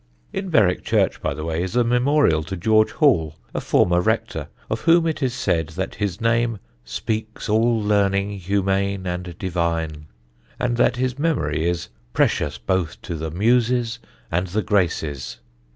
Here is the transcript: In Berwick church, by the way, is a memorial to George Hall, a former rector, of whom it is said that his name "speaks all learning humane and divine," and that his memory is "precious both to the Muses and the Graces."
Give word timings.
In 0.33 0.49
Berwick 0.49 0.83
church, 0.83 1.21
by 1.21 1.35
the 1.35 1.45
way, 1.45 1.61
is 1.61 1.75
a 1.75 1.83
memorial 1.83 2.41
to 2.45 2.57
George 2.57 2.89
Hall, 2.93 3.35
a 3.53 3.61
former 3.61 4.01
rector, 4.01 4.47
of 4.67 4.81
whom 4.81 5.05
it 5.05 5.21
is 5.21 5.31
said 5.31 5.67
that 5.77 5.93
his 6.01 6.19
name 6.19 6.57
"speaks 6.83 7.47
all 7.47 7.79
learning 7.79 8.31
humane 8.39 9.05
and 9.05 9.37
divine," 9.37 10.07
and 10.59 10.75
that 10.77 10.95
his 10.95 11.19
memory 11.19 11.69
is 11.69 11.89
"precious 12.13 12.57
both 12.57 12.99
to 13.03 13.13
the 13.13 13.29
Muses 13.29 13.99
and 14.31 14.47
the 14.47 14.63
Graces." 14.63 15.37